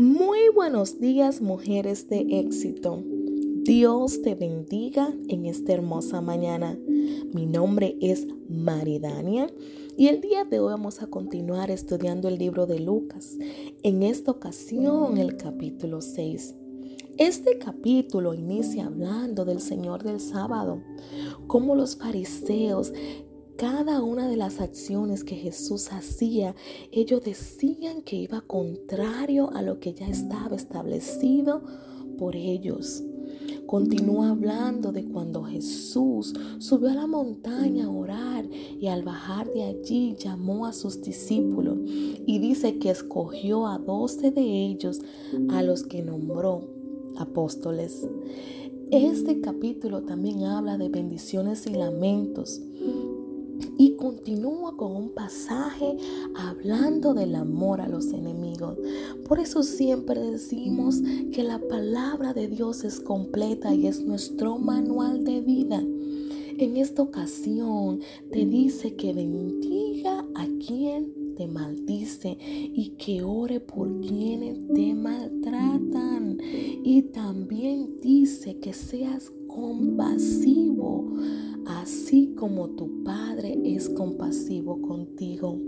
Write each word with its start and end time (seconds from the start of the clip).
Muy 0.00 0.48
buenos 0.54 0.98
días 0.98 1.42
mujeres 1.42 2.08
de 2.08 2.20
éxito. 2.40 3.04
Dios 3.04 4.22
te 4.22 4.34
bendiga 4.34 5.12
en 5.28 5.44
esta 5.44 5.74
hermosa 5.74 6.22
mañana. 6.22 6.78
Mi 7.34 7.44
nombre 7.44 7.98
es 8.00 8.26
Maridania 8.48 9.52
y 9.98 10.08
el 10.08 10.22
día 10.22 10.46
de 10.46 10.58
hoy 10.58 10.72
vamos 10.72 11.02
a 11.02 11.06
continuar 11.08 11.70
estudiando 11.70 12.28
el 12.28 12.38
libro 12.38 12.64
de 12.64 12.80
Lucas. 12.80 13.36
En 13.82 14.02
esta 14.02 14.30
ocasión 14.30 15.18
el 15.18 15.36
capítulo 15.36 16.00
6. 16.00 16.54
Este 17.18 17.58
capítulo 17.58 18.32
inicia 18.32 18.86
hablando 18.86 19.44
del 19.44 19.60
Señor 19.60 20.02
del 20.02 20.20
sábado, 20.20 20.82
como 21.46 21.74
los 21.74 21.96
fariseos 21.96 22.94
cada 23.60 24.02
una 24.02 24.26
de 24.26 24.38
las 24.38 24.58
acciones 24.58 25.22
que 25.22 25.36
Jesús 25.36 25.92
hacía, 25.92 26.54
ellos 26.92 27.22
decían 27.22 28.00
que 28.00 28.16
iba 28.16 28.40
contrario 28.40 29.50
a 29.52 29.60
lo 29.60 29.80
que 29.80 29.92
ya 29.92 30.08
estaba 30.08 30.56
establecido 30.56 31.62
por 32.16 32.36
ellos. 32.36 33.04
Continúa 33.66 34.30
hablando 34.30 34.92
de 34.92 35.04
cuando 35.04 35.42
Jesús 35.42 36.32
subió 36.58 36.88
a 36.88 36.94
la 36.94 37.06
montaña 37.06 37.84
a 37.84 37.90
orar 37.90 38.48
y 38.48 38.86
al 38.86 39.02
bajar 39.02 39.52
de 39.52 39.64
allí 39.64 40.16
llamó 40.18 40.64
a 40.64 40.72
sus 40.72 41.02
discípulos 41.02 41.80
y 41.84 42.38
dice 42.38 42.78
que 42.78 42.88
escogió 42.88 43.66
a 43.66 43.76
doce 43.76 44.30
de 44.30 44.40
ellos 44.40 45.02
a 45.50 45.62
los 45.62 45.82
que 45.82 46.00
nombró 46.00 46.66
apóstoles. 47.18 48.08
Este 48.90 49.42
capítulo 49.42 50.00
también 50.00 50.44
habla 50.44 50.78
de 50.78 50.88
bendiciones 50.88 51.66
y 51.66 51.74
lamentos 51.74 52.62
y 53.78 53.96
continúa 53.96 54.76
con 54.76 54.94
un 54.94 55.10
pasaje 55.10 55.96
hablando 56.36 57.14
del 57.14 57.34
amor 57.34 57.80
a 57.80 57.88
los 57.88 58.12
enemigos. 58.12 58.78
Por 59.28 59.40
eso 59.40 59.62
siempre 59.62 60.20
decimos 60.20 61.00
que 61.32 61.42
la 61.42 61.60
palabra 61.60 62.32
de 62.32 62.48
Dios 62.48 62.84
es 62.84 63.00
completa 63.00 63.74
y 63.74 63.86
es 63.86 64.02
nuestro 64.02 64.58
manual 64.58 65.24
de 65.24 65.40
vida. 65.40 65.82
En 66.58 66.76
esta 66.76 67.02
ocasión 67.02 68.00
te 68.30 68.44
dice 68.44 68.94
que 68.94 69.14
bendiga 69.14 70.26
a 70.34 70.46
quien 70.66 71.34
te 71.36 71.46
maldice 71.46 72.36
y 72.38 72.96
que 72.98 73.22
ore 73.22 73.60
por 73.60 74.00
quienes 74.02 74.58
te 74.74 74.92
maltratan. 74.94 76.36
Y 76.84 77.00
también 77.14 77.98
dice 78.02 78.58
que 78.58 78.74
seas 78.74 79.32
compasivo 79.54 81.12
así 81.66 82.34
como 82.36 82.68
tu 82.70 83.02
Padre 83.04 83.58
es 83.64 83.88
compasivo 83.88 84.80
contigo. 84.80 85.58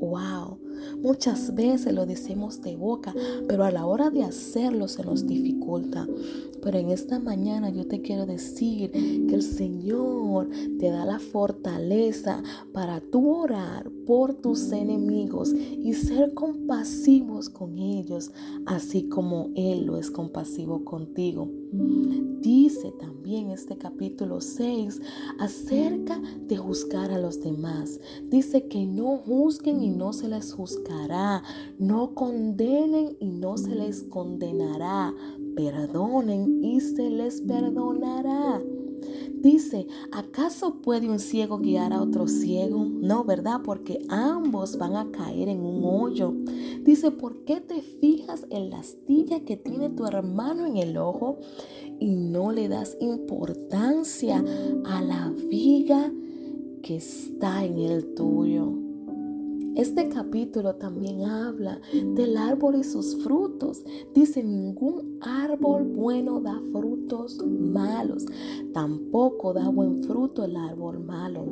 Wow, 0.00 0.58
muchas 1.02 1.54
veces 1.54 1.92
lo 1.92 2.06
decimos 2.06 2.60
de 2.62 2.76
boca, 2.76 3.14
pero 3.48 3.64
a 3.64 3.70
la 3.70 3.86
hora 3.86 4.10
de 4.10 4.24
hacerlo 4.24 4.88
se 4.88 5.04
nos 5.04 5.26
dificulta. 5.26 6.06
Pero 6.62 6.78
en 6.78 6.90
esta 6.90 7.18
mañana 7.18 7.70
yo 7.70 7.86
te 7.86 8.00
quiero 8.00 8.26
decir 8.26 8.90
que 8.90 9.34
el 9.34 9.42
Señor 9.42 10.48
te 10.78 10.90
da 10.90 11.04
la 11.04 11.18
fortaleza 11.18 12.42
para 12.72 13.00
tú 13.00 13.30
orar 13.30 13.90
por 14.06 14.34
tus 14.34 14.72
enemigos 14.72 15.52
y 15.52 15.92
ser 15.94 16.34
compasivos 16.34 17.48
con 17.48 17.78
ellos, 17.78 18.32
así 18.66 19.08
como 19.08 19.50
Él 19.54 19.86
lo 19.86 19.98
es 19.98 20.10
compasivo 20.10 20.84
contigo. 20.84 21.48
Dice 22.40 22.92
también 22.92 23.50
este 23.50 23.76
capítulo 23.76 24.40
6 24.40 25.00
acerca 25.38 26.20
de 26.46 26.56
juzgar 26.56 27.10
a 27.10 27.18
los 27.18 27.40
demás. 27.40 28.00
Dice 28.24 28.68
que 28.68 28.86
no 28.86 29.18
juzguen 29.18 29.82
y 29.82 29.90
no 29.90 30.12
se 30.12 30.28
les 30.28 30.52
juzgará, 30.68 31.42
no 31.78 32.14
condenen 32.14 33.16
y 33.20 33.30
no 33.30 33.56
se 33.56 33.74
les 33.74 34.02
condenará, 34.04 35.14
perdonen 35.56 36.62
y 36.62 36.80
se 36.80 37.08
les 37.10 37.40
perdonará. 37.40 38.62
Dice, 39.40 39.86
¿acaso 40.10 40.82
puede 40.82 41.08
un 41.08 41.20
ciego 41.20 41.58
guiar 41.58 41.92
a 41.92 42.02
otro 42.02 42.26
ciego? 42.26 42.84
No, 42.84 43.24
¿verdad? 43.24 43.60
Porque 43.64 44.04
ambos 44.08 44.76
van 44.76 44.96
a 44.96 45.10
caer 45.12 45.48
en 45.48 45.60
un 45.60 45.84
hoyo. 45.84 46.34
Dice, 46.82 47.12
¿por 47.12 47.44
qué 47.44 47.60
te 47.60 47.80
fijas 47.80 48.46
en 48.50 48.70
la 48.70 48.80
astilla 48.80 49.44
que 49.44 49.56
tiene 49.56 49.90
tu 49.90 50.06
hermano 50.06 50.66
en 50.66 50.76
el 50.76 50.96
ojo 50.96 51.38
y 52.00 52.16
no 52.16 52.50
le 52.50 52.68
das 52.68 52.96
importancia 53.00 54.44
a 54.84 55.00
la 55.02 55.32
viga 55.48 56.12
que 56.82 56.96
está 56.96 57.64
en 57.64 57.78
el 57.78 58.14
tuyo? 58.14 58.87
Este 59.78 60.08
capítulo 60.08 60.74
también 60.74 61.22
habla 61.22 61.80
del 61.92 62.36
árbol 62.36 62.80
y 62.80 62.82
sus 62.82 63.22
frutos. 63.22 63.84
Dice, 64.12 64.42
ningún 64.42 65.20
árbol 65.20 65.84
bueno 65.84 66.40
da 66.40 66.60
frutos 66.72 67.38
malos. 67.46 68.26
Tampoco 68.74 69.52
da 69.52 69.68
buen 69.68 70.02
fruto 70.02 70.44
el 70.44 70.56
árbol 70.56 70.98
malo. 70.98 71.44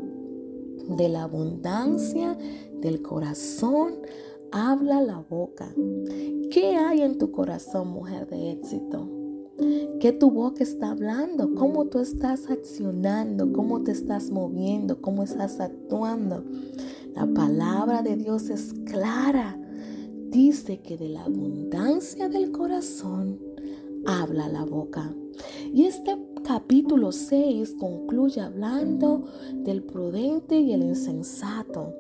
De 0.89 1.09
la 1.09 1.23
abundancia 1.23 2.37
del 2.81 3.01
corazón 3.01 3.93
habla 4.51 5.01
la 5.03 5.21
boca. 5.21 5.73
¿Qué 6.51 6.75
hay 6.75 7.03
en 7.03 7.19
tu 7.19 7.31
corazón, 7.31 7.93
mujer 7.93 8.27
de 8.29 8.51
éxito? 8.51 9.09
¿Qué 10.01 10.11
tu 10.11 10.33
boca 10.33 10.65
está 10.65 10.91
hablando? 10.91 11.55
¿Cómo 11.55 11.85
tú 11.85 12.01
estás 12.01 12.51
accionando? 12.51 13.53
¿Cómo 13.53 13.85
te 13.85 13.93
estás 13.93 14.31
moviendo? 14.31 15.01
¿Cómo 15.01 15.23
estás 15.23 15.61
actuando? 15.61 16.43
La 17.17 17.27
palabra 17.27 18.03
de 18.03 18.15
Dios 18.15 18.51
es 18.51 18.75
clara. 18.85 19.59
Dice 20.29 20.83
que 20.83 20.99
de 20.99 21.09
la 21.09 21.25
abundancia 21.25 22.29
del 22.29 22.53
corazón 22.53 23.41
habla 24.05 24.49
la 24.49 24.67
boca. 24.67 25.15
Y 25.73 25.85
este 25.85 26.15
capítulo 26.45 27.13
6 27.13 27.77
concluye 27.81 28.43
hablando 28.43 29.25
del 29.55 29.83
prudente 29.83 30.61
y 30.61 30.75
el 30.75 30.83
insensato. 30.83 31.95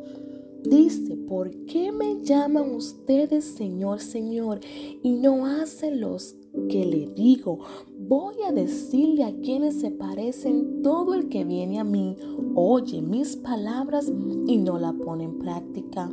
Dice, 0.62 1.16
¿por 1.16 1.50
qué 1.64 1.92
me 1.92 2.20
llaman 2.22 2.74
ustedes 2.74 3.46
Señor, 3.46 4.00
Señor 4.00 4.60
y 5.02 5.12
no 5.12 5.46
hacen 5.46 5.98
los 5.98 6.36
que 6.68 6.84
le 6.84 7.06
digo? 7.14 7.60
Voy 8.08 8.36
a 8.46 8.52
decirle 8.52 9.24
a 9.24 9.34
quienes 9.40 9.80
se 9.80 9.90
parecen 9.90 10.80
todo 10.84 11.14
el 11.14 11.28
que 11.28 11.44
viene 11.44 11.80
a 11.80 11.84
mí, 11.84 12.16
oye 12.54 13.02
mis 13.02 13.34
palabras 13.34 14.12
y 14.46 14.58
no 14.58 14.78
la 14.78 14.92
pone 14.92 15.24
en 15.24 15.40
práctica. 15.40 16.12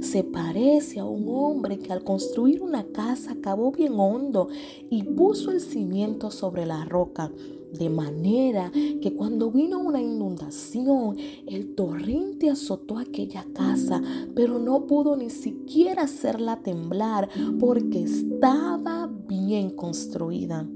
Se 0.00 0.24
parece 0.24 0.98
a 0.98 1.04
un 1.04 1.28
hombre 1.28 1.78
que 1.78 1.92
al 1.92 2.02
construir 2.02 2.60
una 2.60 2.82
casa 2.82 3.36
cavó 3.40 3.70
bien 3.70 3.92
hondo 4.00 4.48
y 4.90 5.04
puso 5.04 5.52
el 5.52 5.60
cimiento 5.60 6.32
sobre 6.32 6.66
la 6.66 6.84
roca. 6.84 7.30
De 7.72 7.88
manera 7.88 8.72
que 8.72 9.14
cuando 9.14 9.52
vino 9.52 9.78
una 9.78 10.00
inundación, 10.00 11.18
el 11.46 11.76
torrente 11.76 12.50
azotó 12.50 12.98
aquella 12.98 13.46
casa, 13.52 14.02
pero 14.34 14.58
no 14.58 14.86
pudo 14.86 15.14
ni 15.14 15.30
siquiera 15.30 16.02
hacerla 16.02 16.62
temblar 16.64 17.28
porque 17.60 18.02
estaba 18.02 19.08
bien 19.28 19.70
construida. 19.70 20.66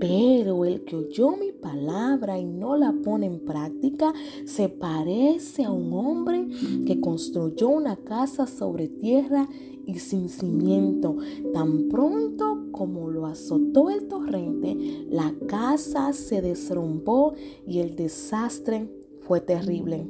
Pero 0.00 0.64
el 0.64 0.84
que 0.84 0.96
oyó 0.96 1.36
mi 1.36 1.52
palabra 1.52 2.38
y 2.38 2.44
no 2.44 2.76
la 2.76 2.92
pone 2.92 3.26
en 3.26 3.40
práctica 3.40 4.12
se 4.44 4.68
parece 4.68 5.64
a 5.64 5.72
un 5.72 5.92
hombre 5.92 6.48
que 6.86 7.00
construyó 7.00 7.68
una 7.68 7.96
casa 7.96 8.46
sobre 8.46 8.88
tierra 8.88 9.48
y 9.86 9.98
sin 9.98 10.28
cimiento. 10.28 11.16
Tan 11.52 11.88
pronto 11.88 12.68
como 12.70 13.10
lo 13.10 13.26
azotó 13.26 13.90
el 13.90 14.06
torrente, 14.06 15.06
la 15.10 15.34
casa 15.48 16.12
se 16.12 16.42
desrombó 16.42 17.34
y 17.66 17.80
el 17.80 17.96
desastre 17.96 18.88
fue 19.20 19.40
terrible. 19.40 20.06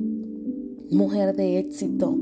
Mujer 0.90 1.34
de 1.36 1.58
éxito, 1.58 2.16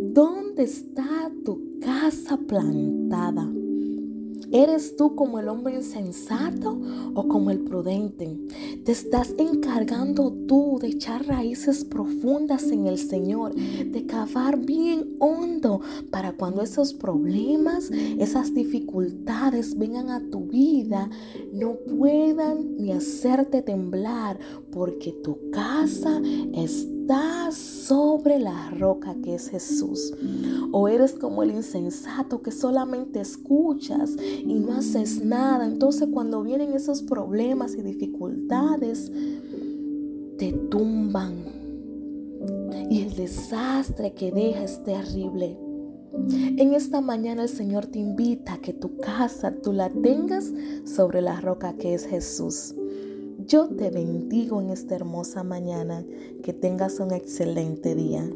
¿dónde 0.00 0.62
está 0.62 1.32
tu 1.44 1.80
casa 1.80 2.36
plantada? 2.36 3.50
¿Eres 4.54 4.94
tú 4.94 5.16
como 5.16 5.40
el 5.40 5.48
hombre 5.48 5.74
insensato 5.74 6.78
o 7.12 7.26
como 7.26 7.50
el 7.50 7.58
prudente? 7.58 8.38
¿Te 8.84 8.92
estás 8.92 9.34
encargando 9.36 10.30
tú 10.46 10.78
de 10.80 10.90
echar 10.90 11.26
raíces 11.26 11.84
profundas 11.84 12.70
en 12.70 12.86
el 12.86 12.98
Señor, 12.98 13.52
de 13.56 14.06
cavar 14.06 14.60
bien 14.60 15.16
hondo 15.18 15.80
para 16.12 16.34
cuando 16.34 16.62
esos 16.62 16.94
problemas, 16.94 17.90
esas 17.90 18.54
dificultades 18.54 19.76
vengan 19.76 20.10
a 20.10 20.20
tu 20.30 20.46
vida, 20.46 21.10
no 21.52 21.74
puedan 21.74 22.76
ni 22.76 22.92
hacerte 22.92 23.60
temblar 23.60 24.38
porque 24.70 25.10
tu 25.10 25.50
casa 25.50 26.22
está 26.52 27.50
sobre 27.86 28.38
la 28.38 28.70
roca 28.70 29.14
que 29.22 29.34
es 29.34 29.48
Jesús? 29.48 30.14
¿O 30.72 30.88
eres 30.88 31.12
como 31.12 31.42
el 31.42 31.50
insensato 31.50 32.42
que 32.42 32.50
solamente 32.50 33.20
escuchas 33.20 34.16
y 34.20 34.54
no 34.54 34.72
haces 34.72 35.24
nada. 35.24 35.66
Entonces 35.66 36.08
cuando 36.12 36.42
vienen 36.42 36.72
esos 36.72 37.02
problemas 37.02 37.74
y 37.74 37.82
dificultades, 37.82 39.10
te 40.38 40.52
tumban. 40.52 41.34
Y 42.90 43.02
el 43.02 43.14
desastre 43.16 44.12
que 44.12 44.30
deja 44.30 44.64
es 44.64 44.82
terrible. 44.84 45.58
En 46.56 46.74
esta 46.74 47.00
mañana 47.00 47.42
el 47.42 47.48
Señor 47.48 47.86
te 47.86 47.98
invita 47.98 48.54
a 48.54 48.60
que 48.60 48.72
tu 48.72 48.98
casa 48.98 49.52
tú 49.62 49.72
la 49.72 49.90
tengas 49.90 50.52
sobre 50.84 51.20
la 51.20 51.40
roca 51.40 51.74
que 51.74 51.94
es 51.94 52.06
Jesús. 52.06 52.74
Yo 53.46 53.68
te 53.68 53.90
bendigo 53.90 54.62
en 54.62 54.70
esta 54.70 54.94
hermosa 54.94 55.42
mañana. 55.42 56.04
Que 56.42 56.54
tengas 56.54 56.98
un 56.98 57.12
excelente 57.12 57.94
día. 57.94 58.26